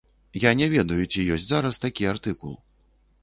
[0.43, 2.57] Я не ведаю, ці ёсць зараз такі артыкул.